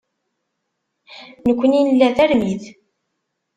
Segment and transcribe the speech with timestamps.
[1.47, 2.63] Nekkni nla tarmit.